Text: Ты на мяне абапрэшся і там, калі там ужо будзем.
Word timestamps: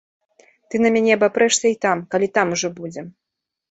Ты 0.69 0.75
на 0.85 0.89
мяне 0.95 1.11
абапрэшся 1.19 1.67
і 1.77 1.79
там, 1.89 1.97
калі 2.17 2.27
там 2.39 2.47
ужо 2.59 2.77
будзем. 2.83 3.05